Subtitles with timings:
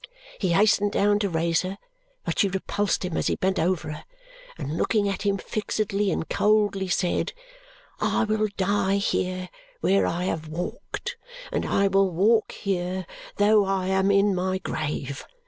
[0.39, 1.77] He hastened down to raise her,
[2.25, 4.05] but she repulsed him as he bent over her,
[4.57, 7.33] and looking at him fixedly and coldly, said,
[7.99, 9.47] 'I will die here
[9.81, 11.17] where I have walked.
[11.51, 13.05] And I will walk here,
[13.37, 15.23] though I am in my grave.